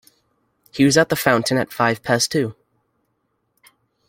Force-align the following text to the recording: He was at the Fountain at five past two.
He 0.71 0.83
was 0.83 0.97
at 0.97 1.09
the 1.09 1.15
Fountain 1.15 1.59
at 1.59 1.71
five 1.71 2.01
past 2.01 2.31
two. 2.31 2.55